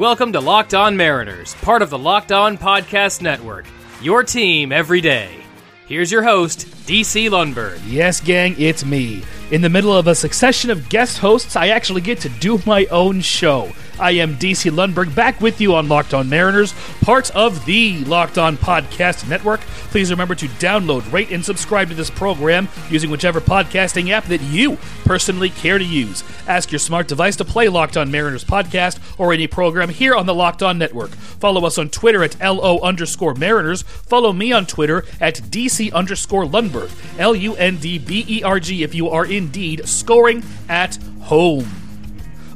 [0.00, 3.66] Welcome to Locked On Mariners, part of the Locked On Podcast Network.
[4.00, 5.28] Your team every day.
[5.86, 7.78] Here's your host, DC Lundberg.
[7.86, 9.22] Yes, gang, it's me.
[9.50, 12.86] In the middle of a succession of guest hosts, I actually get to do my
[12.86, 13.72] own show.
[14.00, 16.72] I am DC Lundberg back with you on Locked On Mariners,
[17.02, 19.60] part of the Locked On Podcast Network.
[19.90, 24.40] Please remember to download, rate, and subscribe to this program using whichever podcasting app that
[24.40, 26.24] you personally care to use.
[26.46, 30.24] Ask your smart device to play Locked On Mariners podcast or any program here on
[30.24, 31.10] the Locked On Network.
[31.10, 33.82] Follow us on Twitter at LO underscore Mariners.
[33.82, 38.60] Follow me on Twitter at DC underscore Lundberg, L U N D B E R
[38.60, 41.66] G, if you are indeed scoring at home.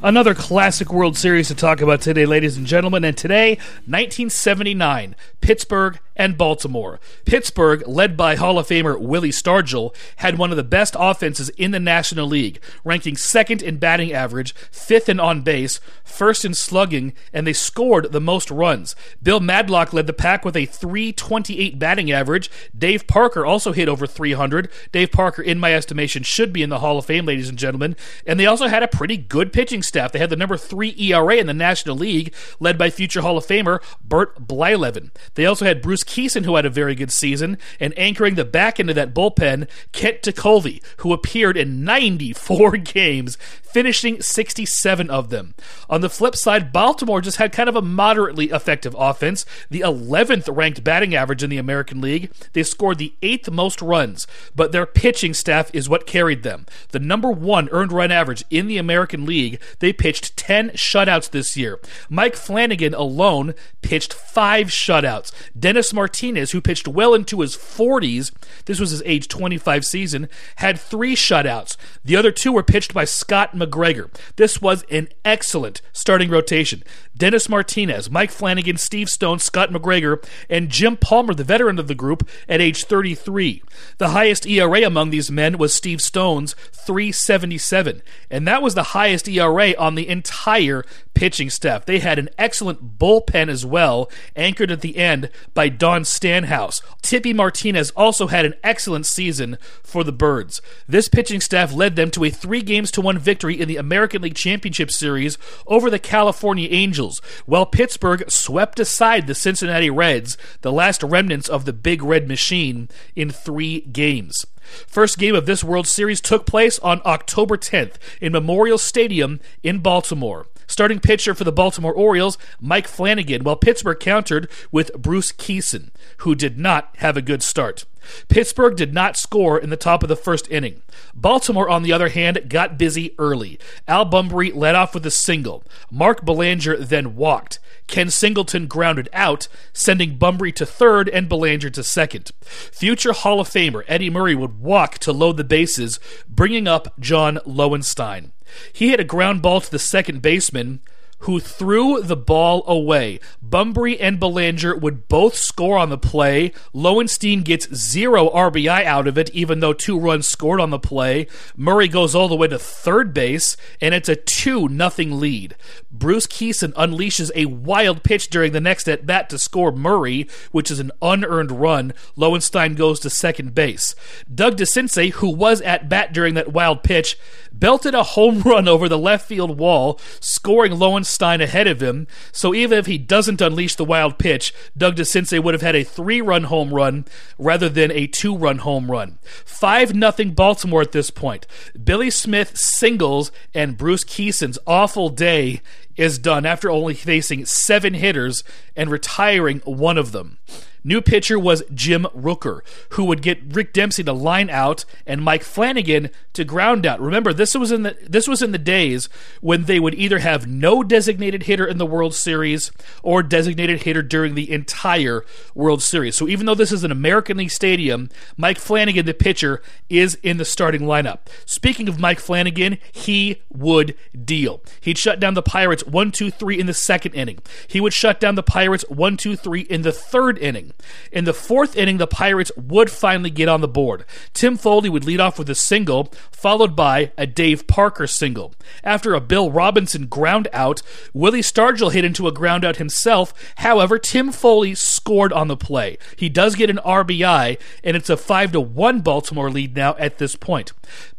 [0.03, 3.03] Another classic World Series to talk about today, ladies and gentlemen.
[3.03, 3.55] And today,
[3.87, 6.99] 1979, Pittsburgh and Baltimore.
[7.25, 11.71] Pittsburgh, led by Hall of Famer Willie Stargell, had one of the best offenses in
[11.71, 17.13] the National League, ranking second in batting average, fifth in on base, first in slugging,
[17.33, 18.95] and they scored the most runs.
[19.21, 22.49] Bill Madlock led the pack with a 328 batting average.
[22.77, 24.69] Dave Parker also hit over 300.
[24.91, 27.95] Dave Parker, in my estimation, should be in the Hall of Fame, ladies and gentlemen.
[28.25, 30.11] And they also had a pretty good pitching staff.
[30.11, 33.45] They had the number three ERA in the National League, led by future Hall of
[33.45, 35.11] Famer Bert Blyleven.
[35.33, 38.79] They also had Bruce Kison, who had a very good season, and anchoring the back
[38.79, 43.37] end of that bullpen, Kent Tekulve, who appeared in 94 games,
[43.75, 45.53] finishing 67 of them.
[45.89, 50.47] On the flip side, Baltimore just had kind of a moderately effective offense, the 11th
[50.55, 52.31] ranked batting average in the American League.
[52.53, 56.65] They scored the eighth most runs, but their pitching staff is what carried them.
[56.91, 61.57] The number one earned run average in the American League, they pitched 10 shutouts this
[61.57, 61.79] year.
[62.09, 65.33] Mike Flanagan alone pitched five shutouts.
[65.57, 68.31] Dennis Martinez, who pitched well into his 40s,
[68.65, 71.77] this was his age 25 season, had three shutouts.
[72.03, 74.09] The other two were pitched by Scott McGregor.
[74.35, 76.83] This was an excellent starting rotation.
[77.17, 81.95] Dennis Martinez, Mike Flanagan, Steve Stone, Scott McGregor, and Jim Palmer, the veteran of the
[81.95, 83.63] group, at age 33.
[83.97, 89.29] The highest ERA among these men was Steve Stone's 377, and that was the highest
[89.29, 90.83] ERA on the entire
[91.15, 91.85] pitching staff.
[91.85, 96.81] They had an excellent bullpen as well, anchored at the end by Don Stanhouse.
[97.01, 100.61] Tippy Martinez also had an excellent season for the Birds.
[100.87, 104.21] This pitching staff led them to a three games to one victory in the American
[104.21, 110.71] League Championship Series over the California Angels, while Pittsburgh swept aside the Cincinnati Reds, the
[110.71, 114.45] last remnants of the Big Red Machine, in three games.
[114.87, 119.79] First game of this World Series took place on October 10th in Memorial Stadium in
[119.79, 120.47] Baltimore.
[120.67, 126.33] Starting pitcher for the Baltimore Orioles, Mike Flanagan, while Pittsburgh countered with Bruce Kison, who
[126.33, 127.85] did not have a good start.
[128.27, 130.81] Pittsburgh did not score in the top of the first inning.
[131.13, 133.59] Baltimore, on the other hand, got busy early.
[133.87, 135.63] Al Bumbry led off with a single.
[135.91, 137.59] Mark Belanger then walked.
[137.87, 142.31] Ken Singleton grounded out, sending Bumbry to third and Belanger to second.
[142.41, 147.39] Future Hall of Famer Eddie Murray would walk to load the bases, bringing up John
[147.45, 148.31] Lowenstein.
[148.71, 150.81] He hit a ground ball to the second baseman,
[151.25, 153.19] who threw the ball away.
[153.43, 156.51] Bumbry and Belanger would both score on the play.
[156.71, 161.25] Lowenstein gets zero RBI out of it, even though two runs scored on the play.
[161.57, 165.55] Murray goes all the way to third base, and it's a 2 nothing lead.
[165.89, 170.69] Bruce Kison unleashes a wild pitch during the next at bat to score Murray, which
[170.69, 171.93] is an unearned run.
[172.15, 173.95] Lowenstein goes to second base.
[174.33, 177.17] Doug DeCinces, who was at bat during that wild pitch,
[177.51, 182.07] belted a home run over the left field wall, scoring Lowenstein ahead of him.
[182.31, 185.83] So even if he doesn't unleash the wild pitch, Doug DeCinces would have had a
[185.83, 187.05] three run home run
[187.37, 189.17] rather than a two run home run.
[189.45, 191.47] 5 nothing Baltimore at this point.
[191.81, 195.61] Billy Smith singles, and Bruce Kison's awful day
[195.95, 198.43] is done after only facing seven hitters
[198.75, 200.37] and retiring one of them.
[200.85, 205.43] New pitcher was Jim Rooker, who would get Rick Dempsey to line out and Mike
[205.43, 207.01] Flanagan to ground out.
[207.01, 209.09] Remember, this was in the this was in the days
[209.41, 212.71] when they would either have no designated hitter in the World Series
[213.01, 216.15] or designated hitter during the entire World Series.
[216.15, 220.37] So even though this is an American League stadium, Mike Flanagan, the pitcher, is in
[220.37, 221.21] the starting lineup.
[221.47, 224.61] Speaking of Mike Flanagan, he would deal.
[224.81, 227.39] He'd shut down the Pirates one, two, three in the second inning.
[227.67, 230.73] He would shut down the Pirates one, two, three in the third inning.
[231.11, 234.05] In the fourth inning, the Pirates would finally get on the board.
[234.33, 238.53] Tim Foley would lead off with a single, followed by a Dave Parker single.
[238.83, 240.81] After a Bill Robinson ground out,
[241.13, 243.33] Willie Stargell hit into a ground out himself.
[243.57, 245.97] However, Tim Foley scored on the play.
[246.17, 250.17] He does get an RBI, and it's a 5 to 1 Baltimore lead now at
[250.17, 250.71] this point.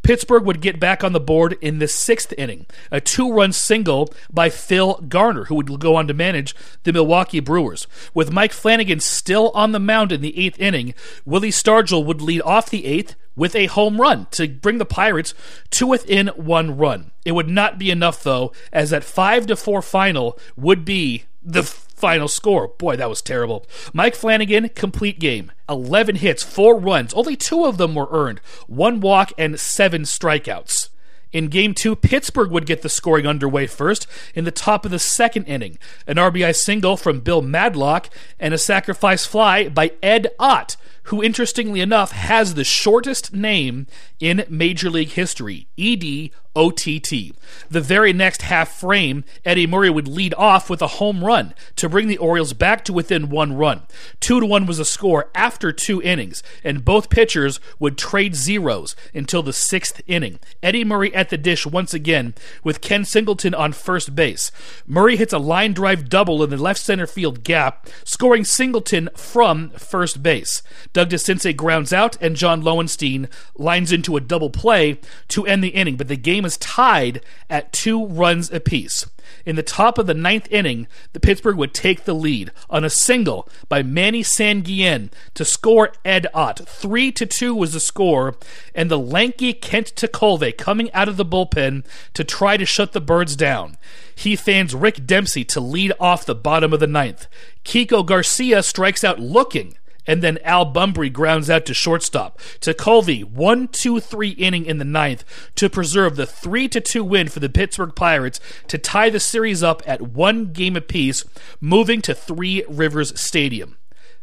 [0.07, 2.65] Pittsburgh would get back on the board in the sixth inning.
[2.91, 7.41] A two run single by Phil Garner, who would go on to manage the Milwaukee
[7.41, 7.87] Brewers.
[8.13, 10.93] With Mike Flanagan still on the mound in the eighth inning,
[11.25, 15.33] Willie Stargell would lead off the eighth with a home run to bring the Pirates
[15.71, 17.11] to within one run.
[17.23, 21.63] It would not be enough, though, as that 5 to 4 final would be the
[21.63, 22.67] final score.
[22.67, 23.65] Boy, that was terrible.
[23.93, 25.51] Mike Flanagan, complete game.
[25.69, 27.13] 11 hits, 4 runs.
[27.13, 28.39] Only two of them were earned.
[28.67, 30.89] One walk and 7 strikeouts.
[31.37, 34.97] In game two, Pittsburgh would get the scoring underway first in the top of the
[34.97, 35.77] second inning.
[36.07, 40.77] An RBI single from Bill Madlock and a sacrifice fly by Ed Ott,
[41.07, 43.87] who interestingly enough has the shortest name
[44.19, 47.33] in Major League history, ED OTT.
[47.69, 51.87] The very next half frame, Eddie Murray would lead off with a home run to
[51.87, 53.83] bring the Orioles back to within one run.
[54.19, 58.95] Two to one was the score after two innings, and both pitchers would trade zeros
[59.13, 60.39] until the sixth inning.
[60.63, 62.33] Eddie Murray at the dish once again
[62.63, 64.51] with Ken Singleton on first base.
[64.87, 69.69] Murray hits a line drive double in the left center field gap, scoring Singleton from
[69.71, 70.63] first base.
[70.97, 75.67] Doug DeCinces grounds out, and John Lowenstein lines into a double play to end the
[75.67, 77.21] inning, but the game is tied
[77.51, 79.05] at two runs apiece.
[79.45, 82.89] In the top of the ninth inning, the Pittsburgh would take the lead on a
[82.89, 86.67] single by Manny Sanguillen to score Ed Ott.
[86.67, 88.35] Three to two was the score,
[88.73, 91.85] and the lanky Kent Tekulve coming out of the bullpen
[92.15, 93.77] to try to shut the birds down.
[94.15, 97.27] He fans Rick Dempsey to lead off the bottom of the ninth.
[97.63, 99.77] Kiko Garcia strikes out looking
[100.07, 102.39] and then Al Bumbry grounds out to shortstop.
[102.59, 105.23] Tekulve, one, two, three inning in the ninth
[105.55, 109.61] to preserve the three to two win for the Pittsburgh Pirates to tie the series
[109.61, 111.23] up at one game apiece,
[111.59, 113.77] moving to Three Rivers Stadium.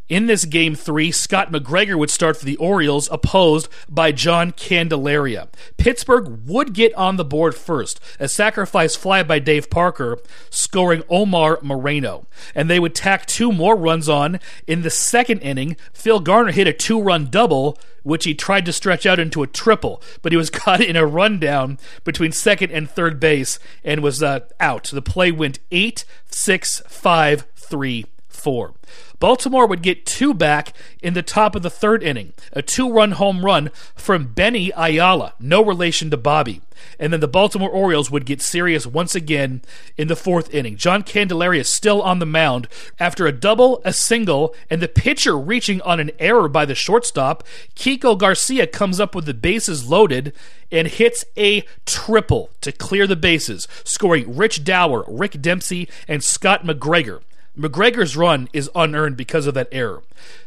[0.06, 5.48] In this game three, Scott McGregor would start for the Orioles, opposed by John Candelaria.
[5.78, 10.18] Pittsburgh would get on the board first, a sacrifice fly by Dave Parker,
[10.50, 12.26] scoring Omar Moreno.
[12.54, 14.40] And they would tack two more runs on.
[14.66, 18.74] In the second inning, Phil Garner hit a two run double, which he tried to
[18.74, 22.90] stretch out into a triple, but he was caught in a rundown between second and
[22.90, 24.84] third base and was uh, out.
[24.84, 28.04] The play went 8 6 5 3
[28.44, 28.74] 4.
[29.20, 33.12] Baltimore would get two back in the top of the third inning, a two run
[33.12, 36.60] home run from Benny Ayala, no relation to Bobby.
[36.98, 39.62] And then the Baltimore Orioles would get serious once again
[39.96, 40.76] in the fourth inning.
[40.76, 42.68] John Candelaria still on the mound
[43.00, 47.44] after a double, a single, and the pitcher reaching on an error by the shortstop.
[47.74, 50.34] Kiko Garcia comes up with the bases loaded
[50.70, 56.66] and hits a triple to clear the bases, scoring Rich Dauer, Rick Dempsey, and Scott
[56.66, 57.22] McGregor.
[57.58, 60.02] McGregor's run is unearned because of that error.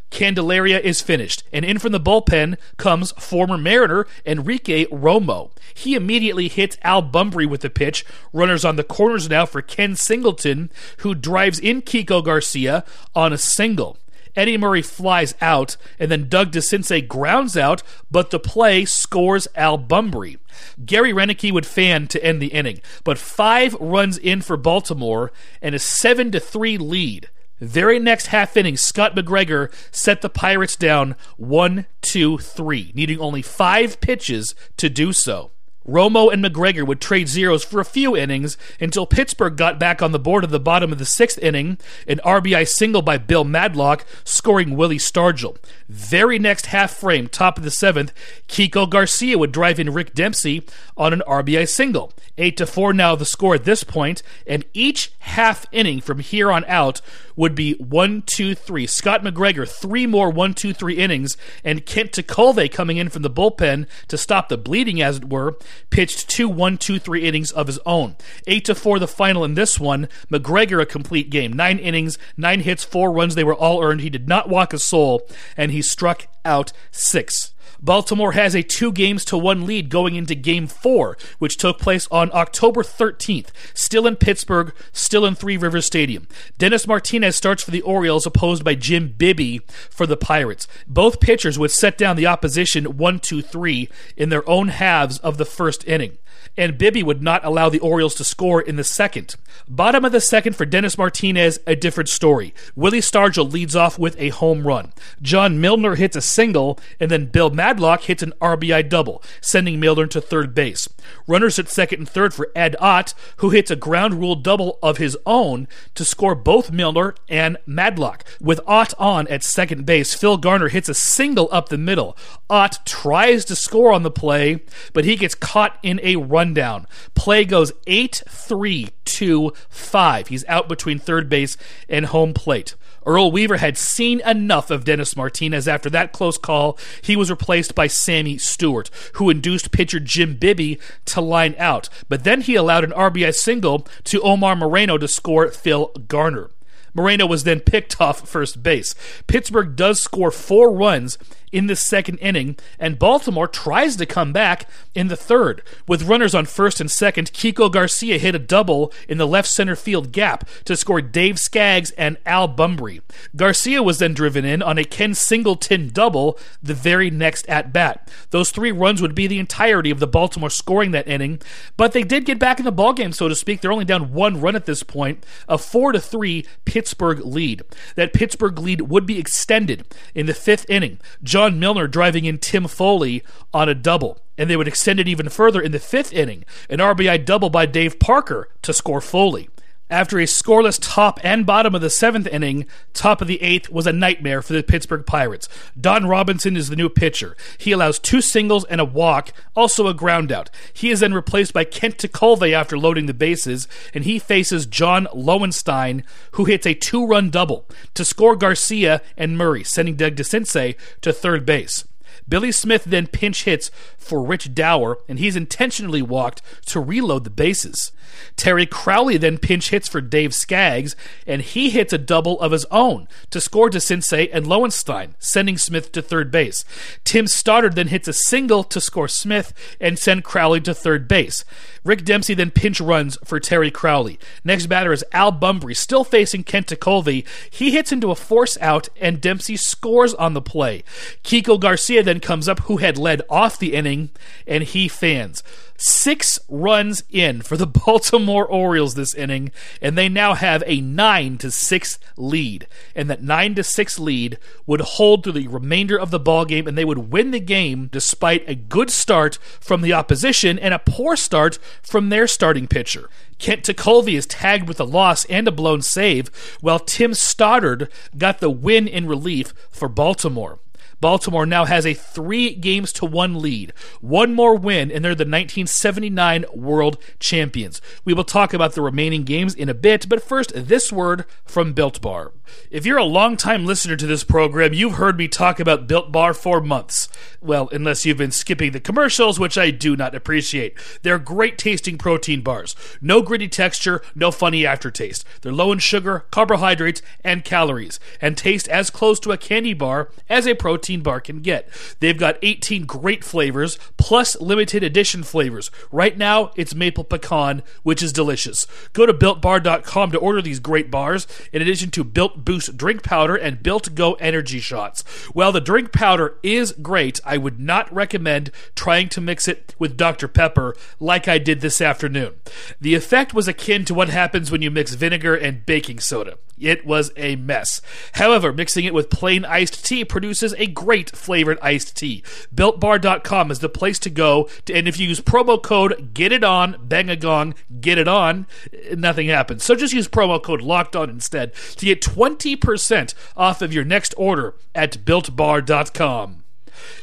[0.09, 5.51] Candelaria is finished, and in from the bullpen comes former Mariner Enrique Romo.
[5.73, 8.05] He immediately hits Al Bumbry with the pitch.
[8.31, 13.37] Runners on the corners now for Ken Singleton, who drives in Kiko Garcia on a
[13.37, 13.97] single.
[14.37, 17.81] Eddie Murray flies out, and then Doug DeCinces grounds out,
[18.11, 20.37] but the play scores Al Bumbry.
[20.85, 25.31] Gary Roenicke would fan to end the inning, but five runs in for Baltimore
[25.61, 27.29] and a 7 to 3 lead.
[27.59, 33.41] Very next half inning, Scott McGregor set the Pirates down 1 2 3, needing only
[33.41, 35.51] five pitches to do so.
[35.87, 40.11] Romo and McGregor would trade zeros for a few innings until Pittsburgh got back on
[40.11, 44.05] the board at the bottom of the sixth inning, an RBI single by Bill Madlock,
[44.25, 45.57] scoring Willie Stargell.
[45.87, 48.13] Very next half frame, top of the seventh,
[48.49, 50.65] Kiko Garcia would drive in Rick Dempsey
[50.97, 52.11] on an RBI single.
[52.37, 56.51] 8 to 4 now the score at this point, and each half inning from here
[56.51, 57.01] on out
[57.35, 58.87] would be 1 2 3.
[58.87, 63.29] Scott McGregor, three more 1 2 3 innings, and Kent Tekulve coming in from the
[63.29, 65.57] bullpen to stop the bleeding, as it were,
[65.89, 68.15] pitched two 1 2 3 innings of his own.
[68.45, 70.07] 8 to 4 the final in this one.
[70.31, 71.53] McGregor a complete game.
[71.53, 73.35] Nine innings, nine hits, four runs.
[73.35, 74.01] They were all earned.
[74.01, 77.53] He did not walk a soul, and he struck out six.
[77.81, 82.07] Baltimore has a two games to one lead going into game four, which took place
[82.11, 86.27] on October 13th, still in Pittsburgh, still in Three Rivers Stadium.
[86.57, 90.67] Dennis Martinez starts for the Orioles, opposed by Jim Bibby for the Pirates.
[90.87, 95.37] Both pitchers would set down the opposition 1 2 3 in their own halves of
[95.37, 96.17] the first inning.
[96.57, 99.35] And Bibby would not allow the Orioles to score in the second.
[99.67, 102.53] Bottom of the second for Dennis Martinez, a different story.
[102.75, 104.93] Willie Stargell leads off with a home run.
[105.21, 110.07] John Milner hits a single, and then Bill Madlock hits an RBI double, sending Milner
[110.07, 110.87] to third base.
[111.27, 114.97] Runners at second and third for Ed Ott, who hits a ground rule double of
[114.97, 118.23] his own to score both Milner and Madlock.
[118.39, 122.17] With Ott on at second base, Phil Garner hits a single up the middle.
[122.49, 126.15] Ott tries to score on the play, but he gets caught in a
[126.47, 126.87] rundown.
[127.13, 130.27] Play goes 8 3 2 5.
[130.27, 131.57] He's out between third base
[131.89, 132.75] and home plate.
[133.05, 136.77] Earl Weaver had seen enough of Dennis Martinez after that close call.
[137.01, 141.87] He was replaced by Sammy Stewart, who induced pitcher Jim Bibby to line out.
[142.09, 146.49] But then he allowed an RBI single to Omar Moreno to score Phil Garner.
[146.93, 148.93] Moreno was then picked off first base.
[149.27, 151.17] Pittsburgh does score four runs
[151.51, 155.61] in the second inning, and Baltimore tries to come back in the third.
[155.87, 159.75] With runners on first and second, Kiko Garcia hit a double in the left center
[159.75, 163.01] field gap to score Dave Skaggs and Al Bumbry.
[163.35, 168.09] Garcia was then driven in on a Ken Singleton double the very next at bat.
[168.31, 171.41] Those three runs would be the entirety of the Baltimore scoring that inning,
[171.77, 173.61] but they did get back in the ballgame, so to speak.
[173.61, 177.61] They're only down one run at this point, a four to three Pittsburgh lead.
[177.95, 180.99] That Pittsburgh lead would be extended in the fifth inning.
[181.23, 184.19] John Milner driving in Tim Foley on a double.
[184.37, 187.65] And they would extend it even further in the fifth inning, an RBI double by
[187.65, 189.49] Dave Parker to score Foley.
[189.89, 193.87] After a scoreless top and bottom of the seventh inning, top of the eighth was
[193.87, 195.47] a nightmare for the Pittsburgh Pirates.
[195.79, 197.37] Don Robinson is the new pitcher.
[197.57, 200.49] He allows two singles and a walk, also a groundout.
[200.73, 205.07] He is then replaced by Kent Tekulve after loading the bases, and he faces John
[205.13, 210.75] Lowenstein, who hits a two run double to score Garcia and Murray, sending Doug DeCinces
[210.99, 211.85] to third base.
[212.27, 217.29] Billy Smith then pinch hits for Rich Dauer, and he's intentionally walked to reload the
[217.29, 217.93] bases.
[218.35, 220.95] Terry Crowley then pinch hits for Dave Skaggs,
[221.25, 225.91] and he hits a double of his own to score DeCinces and Lowenstein, sending Smith
[225.93, 226.63] to third base.
[227.03, 231.43] Tim Stoddard then hits a single to score Smith and send Crowley to third base.
[231.83, 234.19] Rick Dempsey then pinch runs for Terry Crowley.
[234.43, 237.25] Next batter is Al Bumbry, still facing Kent Tekulve.
[237.49, 240.83] He hits into a force out, and Dempsey scores on the play.
[241.23, 244.09] Kiko Garcia then comes up, who had led off the inning,
[244.45, 245.43] and he fans
[245.77, 247.67] six runs in for the
[247.97, 249.51] Baltimore Orioles this inning,
[249.81, 252.67] and they now have a nine to six lead.
[252.95, 254.37] And that nine to six lead
[254.67, 257.89] would hold through the remainder of the ball game, and they would win the game
[257.91, 263.09] despite a good start from the opposition and a poor start from their starting pitcher.
[263.39, 266.27] Kent Tekulve is tagged with a loss and a blown save,
[266.61, 270.59] while Tim Stoddard got the win in relief for Baltimore.
[270.99, 273.71] Baltimore now has a three games to one lead.
[274.01, 277.81] One more win, and they're the 1979 World Champions.
[278.03, 281.73] We will talk about the remaining games in a bit, but first, this word from
[281.73, 282.31] Built Bar.
[282.71, 286.33] If you're a longtime listener to this program, you've heard me talk about Built Bar
[286.33, 287.09] for months.
[287.41, 290.77] Well, unless you've been skipping the commercials, which I do not appreciate.
[291.03, 292.75] They're great tasting protein bars.
[293.01, 295.25] No gritty texture, no funny aftertaste.
[295.41, 300.09] They're low in sugar, carbohydrates, and calories, and taste as close to a candy bar
[300.29, 301.67] as a protein protein bar can get.
[302.01, 305.71] They've got 18 great flavors plus limited edition flavors.
[305.91, 308.67] Right now, it's maple pecan, which is delicious.
[308.93, 313.35] Go to builtbar.com to order these great bars, in addition to Built Boost drink powder
[313.35, 315.01] and Built Go energy shots.
[315.33, 319.97] While the drink powder is great, I would not recommend trying to mix it with
[319.97, 320.27] Dr.
[320.27, 322.35] Pepper like I did this afternoon.
[322.79, 326.37] The effect was akin to what happens when you mix vinegar and baking soda.
[326.59, 327.81] It was a mess.
[328.13, 332.23] However, mixing it with plain iced tea produces a great flavored iced tea.
[332.53, 336.43] BuiltBar.com is the place to go, to, and if you use promo code Get It
[336.43, 338.47] On, bang a gong, get it on,
[338.95, 339.63] nothing happens.
[339.63, 344.13] So just use promo code Locked On instead to get 20% off of your next
[344.17, 346.43] order at BuiltBar.com.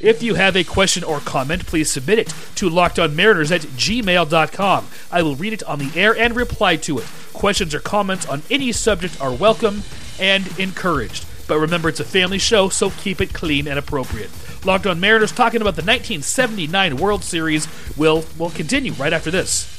[0.00, 4.86] If you have a question or comment, please submit it to lockedonmariners at gmail.com.
[5.10, 7.06] I will read it on the air and reply to it.
[7.34, 9.82] Questions or comments on any subject are welcome
[10.18, 11.26] and encouraged.
[11.46, 14.30] But remember, it's a family show, so keep it clean and appropriate.
[14.64, 19.70] Locked on Mariners talking about the 1979 World Series will will continue right after this.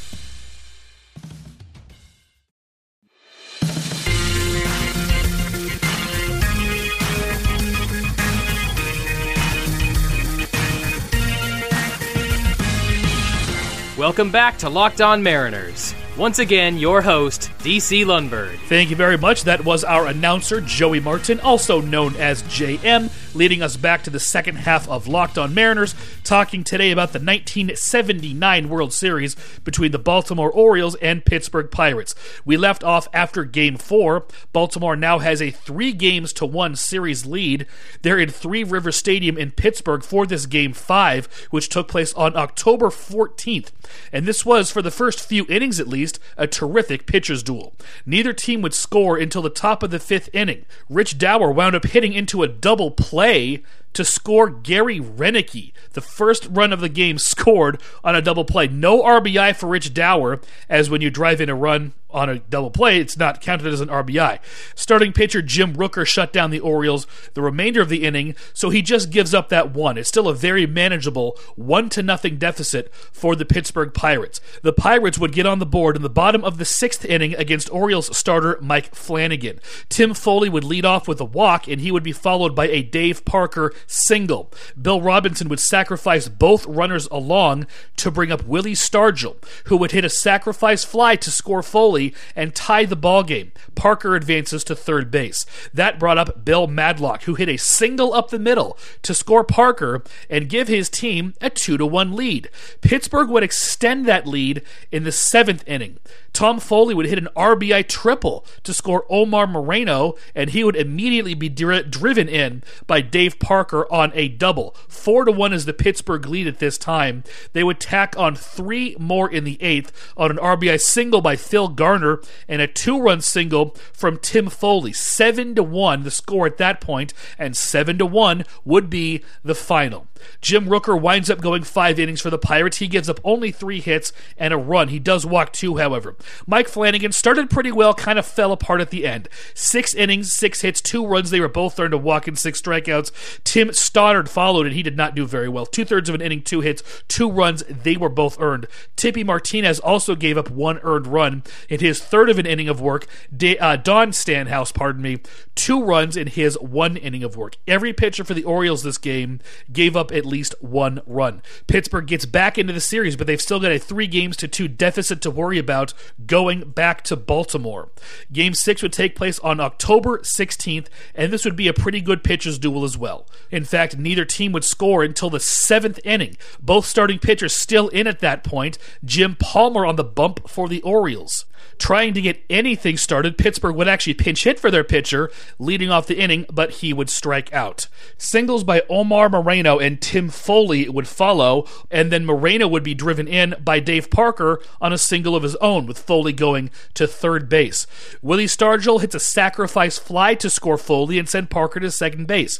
[13.97, 15.95] Welcome back to Locked On Mariners.
[16.17, 18.57] Once again, your host, DC Lundberg.
[18.69, 19.43] Thank you very much.
[19.43, 23.11] That was our announcer, Joey Martin, also known as JM.
[23.35, 25.93] leading us back to the second half of Locked On Mariners,
[26.23, 32.15] talking today about the 1979 World Series between the Baltimore Orioles and Pittsburgh Pirates.
[32.45, 34.25] We left off after Game 4.
[34.53, 37.67] Baltimore now has a three games to one series lead.
[38.03, 42.37] They're in Three River Stadium in Pittsburgh for this Game 5, which took place on
[42.37, 43.71] October 14th.
[44.13, 46.04] And this was, for the first few innings at least,
[46.37, 47.73] a terrific pitcher's duel.
[48.05, 50.65] Neither team would score until the top of the fifth inning.
[50.89, 53.63] Rich Dauer wound up hitting into a double play
[53.95, 55.73] to score Gary Roenicke.
[55.93, 58.67] The first run of the game scored on a double play.
[58.67, 62.71] No RBI for Rich Dauer, as when you drive in a run on a double
[62.71, 64.39] play, it's not counted as an RBI.
[64.73, 68.81] Starting pitcher Jim Rooker shut down the Orioles the remainder of the inning, so he
[68.81, 69.97] just gives up that one.
[69.97, 74.39] It's still a very manageable one to nothing deficit for the Pittsburgh Pirates.
[74.61, 77.69] The Pirates would get on the board in the bottom of the sixth inning against
[77.69, 79.59] Orioles starter Mike Flanagan.
[79.89, 82.81] Tim Foley would lead off with a walk, and he would be followed by a
[82.81, 84.51] Dave Parker single.
[84.79, 90.05] Bill Robinson would sacrifice both runners along to bring up Willie Stargell, who would hit
[90.05, 93.51] a sacrifice fly to score Foley and tie the ball game.
[93.75, 95.45] Parker advances to third base.
[95.73, 100.03] That brought up Bill Madlock, who hit a single up the middle to score Parker
[100.29, 102.49] and give his team a 2 to 1 lead.
[102.81, 104.61] Pittsburgh would extend that lead
[104.91, 105.99] in the 7th inning.
[106.33, 111.33] Tom Foley would hit an RBI triple to score Omar Moreno, and he would immediately
[111.33, 114.75] be dri- driven in by Dave Parker on a double.
[114.87, 117.23] Four to one is the Pittsburgh lead at this time.
[117.53, 121.67] They would tack on three more in the eighth on an RBI single by Phil
[121.69, 124.93] Garner and a two-run single from Tim Foley.
[124.93, 129.55] Seven to one, the score at that point, and seven to one would be the
[129.55, 130.07] final.
[130.41, 132.77] Jim Rooker winds up going five innings for the Pirates.
[132.77, 134.89] He gives up only three hits and a run.
[134.89, 136.15] He does walk two, however.
[136.47, 139.29] Mike Flanagan started pretty well, kind of fell apart at the end.
[139.53, 141.29] Six innings, six hits, two runs.
[141.29, 143.11] They were both earned a walk and six strikeouts.
[143.43, 145.65] Tim Stoddard followed, and he did not do very well.
[145.65, 147.63] Two thirds of an inning, two hits, two runs.
[147.69, 148.67] They were both earned.
[148.95, 152.81] Tippy Martinez also gave up one earned run in his third of an inning of
[152.81, 153.07] work.
[153.35, 155.19] De- uh, Don Stanhouse, pardon me,
[155.55, 157.55] two runs in his one inning of work.
[157.67, 159.39] Every pitcher for the Orioles this game
[159.71, 161.41] gave up at least one run.
[161.67, 164.67] Pittsburgh gets back into the series, but they've still got a three games to two
[164.67, 165.93] deficit to worry about
[166.25, 167.89] going back to Baltimore.
[168.31, 172.23] Game six would take place on October 16th, and this would be a pretty good
[172.23, 173.27] pitchers' duel as well.
[173.51, 176.37] In fact, neither team would score until the seventh inning.
[176.61, 178.77] Both starting pitchers still in at that point.
[179.03, 181.45] Jim Palmer on the bump for the Orioles
[181.77, 183.37] trying to get anything started.
[183.37, 187.09] Pittsburgh would actually pinch hit for their pitcher, leading off the inning, but he would
[187.09, 187.87] strike out.
[188.17, 193.27] Singles by Omar Moreno and Tim Foley would follow, and then Moreno would be driven
[193.27, 197.49] in by Dave Parker on a single of his own, with Foley going to third
[197.49, 197.87] base.
[198.21, 202.59] Willie Stargell hits a sacrifice fly to score Foley and send Parker to second base.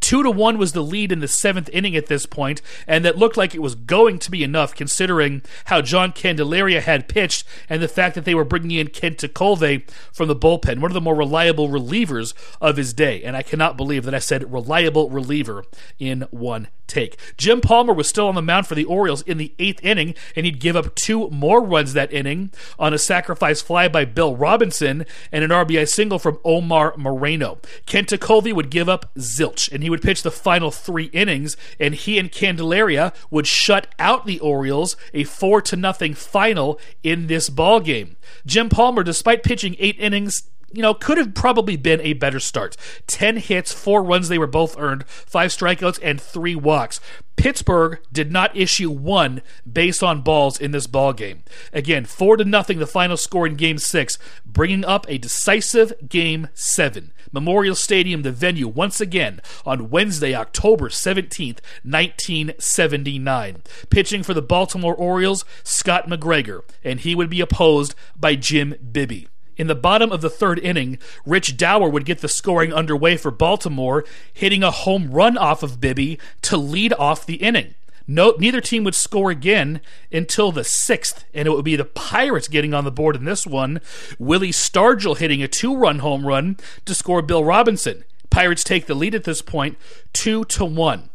[0.00, 3.18] Two to one was the lead in the seventh inning at this point, and that
[3.18, 7.82] looked like it was going to be enough considering how John Candelaria had pitched and
[7.82, 11.00] the fact that they were bringing in Kent Tekulve from the bullpen, one of the
[11.00, 13.22] more reliable relievers of his day.
[13.22, 15.64] And I cannot believe that I said reliable reliever
[15.98, 17.18] in one take.
[17.36, 20.46] Jim Palmer was still on the mound for the Orioles in the eighth inning, and
[20.46, 25.04] he'd give up two more runs that inning on a sacrifice fly by Bill Robinson
[25.32, 27.58] and an RBI single from Omar Moreno.
[27.86, 31.94] Kent Tekulve would give up zilch, and he would pitch the final three innings, and
[31.94, 37.48] he and Candelaria would shut out the Orioles, a four to nothing final in this
[37.48, 38.16] ball game.
[38.44, 42.76] Jim Palmer, despite pitching eight innings, you know, could have probably been a better start.
[43.06, 47.00] 10 hits, 4 runs they were both earned, 5 strikeouts, and 3 walks.
[47.36, 51.42] Pittsburgh did not issue one base on balls in this ball game.
[51.72, 56.48] Again, 4 to nothing the final score in game 6, bringing up a decisive game
[56.54, 57.12] 7.
[57.32, 63.62] Memorial Stadium the venue once again on Wednesday, October 17th, 1979.
[63.90, 69.28] Pitching for the Baltimore Orioles, Scott McGregor, and he would be opposed by Jim Bibby.
[69.56, 73.30] In the bottom of the third inning, Rich Dauer would get the scoring underway for
[73.30, 77.74] Baltimore, hitting a home run off of Bibby to lead off the inning.
[78.06, 79.80] No, neither team would score again
[80.12, 83.46] until the sixth, and it would be the Pirates getting on the board in this
[83.46, 83.80] one.
[84.18, 88.04] Willie Stargell hitting a two-run home run to score Bill Robinson.
[88.30, 89.76] Pirates take the lead at this point,
[90.12, 91.10] two to one.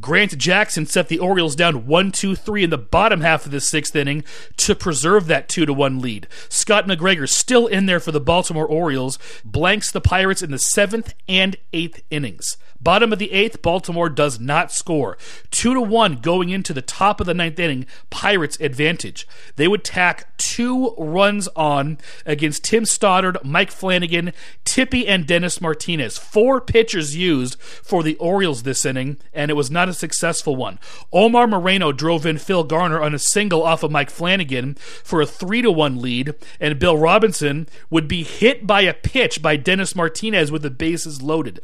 [0.00, 3.60] Grant Jackson set the Orioles down 1 2 3 in the bottom half of the
[3.60, 4.24] sixth inning
[4.56, 6.26] to preserve that 2 to 1 lead.
[6.48, 11.14] Scott McGregor, still in there for the Baltimore Orioles, blanks the Pirates in the seventh
[11.28, 12.56] and eighth innings.
[12.80, 15.18] Bottom of the eighth, Baltimore does not score.
[15.50, 19.28] Two to one going into the top of the ninth inning, Pirates advantage.
[19.56, 24.32] They would tack two runs on against Tim Stoddard, Mike Flanagan,
[24.64, 26.16] Tippy, and Dennis Martinez.
[26.16, 30.78] Four pitchers used for the Orioles this inning, and it was not a successful one.
[31.12, 35.26] Omar Moreno drove in Phil Garner on a single off of Mike Flanagan for a
[35.26, 39.94] three to one lead, and Bill Robinson would be hit by a pitch by Dennis
[39.94, 41.60] Martinez with the bases loaded,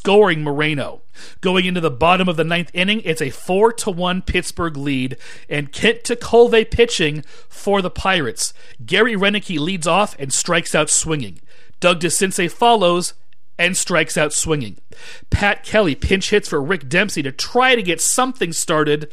[0.00, 1.02] scoring Moreno.
[1.42, 5.18] Going into the bottom of the ninth inning, it's a four to one Pittsburgh lead,
[5.46, 8.54] and Kent Tekulve pitching for the Pirates.
[8.84, 11.38] Gary Roenicke leads off and strikes out swinging.
[11.80, 13.12] Doug DeCinces follows
[13.58, 14.78] and strikes out swinging.
[15.28, 19.12] Pat Kelly pinch hits for Rick Dempsey to try to get something started.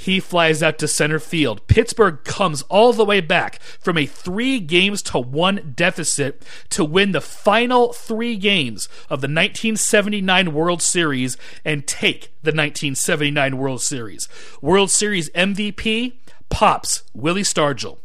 [0.00, 1.66] He flies out to center field.
[1.66, 7.10] Pittsburgh comes all the way back from a three games to one deficit to win
[7.10, 14.28] the final three games of the 1979 World Series and take the 1979 World Series.
[14.62, 16.12] World Series MVP
[16.48, 17.98] pops Willie Stargell.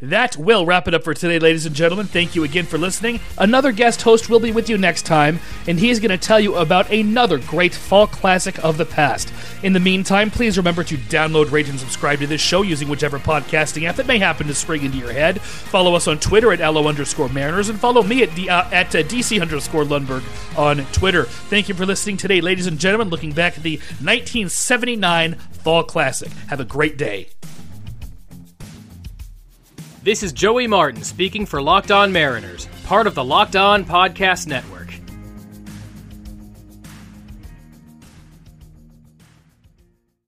[0.00, 2.06] That will wrap it up for today, ladies and gentlemen.
[2.06, 3.20] Thank you again for listening.
[3.38, 6.40] Another guest host will be with you next time, and he is going to tell
[6.40, 9.32] you about another great fall classic of the past.
[9.62, 13.18] In the meantime, please remember to download, rate, and subscribe to this show using whichever
[13.18, 15.40] podcasting app that may happen to spring into your head.
[15.40, 18.94] Follow us on Twitter at LO underscore Mariners, and follow me at, D, uh, at
[18.94, 20.22] uh, DC underscore Lundberg
[20.58, 21.24] on Twitter.
[21.24, 23.08] Thank you for listening today, ladies and gentlemen.
[23.08, 26.30] Looking back at the 1979 Fall Classic.
[26.48, 27.28] Have a great day.
[30.04, 34.46] This is Joey Martin speaking for Locked On Mariners, part of the Locked On Podcast
[34.46, 34.83] Network.